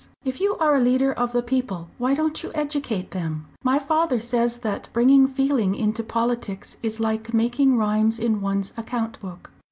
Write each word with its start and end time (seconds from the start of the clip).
If 0.25 0.41
you 0.41 0.57
are 0.57 0.75
a 0.75 0.79
leader 0.81 1.13
of 1.13 1.31
the 1.31 1.43
people, 1.43 1.87
why 1.99 2.15
don't 2.15 2.41
you 2.41 2.49
educate 2.55 3.11
them? 3.11 3.45
My 3.63 3.77
father 3.77 4.19
says 4.19 4.57
that 4.65 4.89
bringing 4.93 5.27
feeling 5.27 5.75
into 5.75 6.01
politics 6.03 6.77
is 6.81 6.99
like 6.99 7.35
making 7.35 7.77
rhymes 7.77 8.17
in 8.17 8.41
one's 8.41 8.73
account 8.75 9.19
book." 9.19 9.51